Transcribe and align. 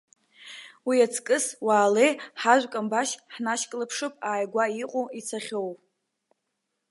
Уиаҵкыс, 0.87 1.45
уаалеи 1.65 2.11
ҳажәкамбашь 2.41 3.13
ҳнашьклаԥшып, 3.33 4.13
ааигәа 4.29 4.65
иҟоу, 4.83 5.05
ицахьоу. 5.19 5.69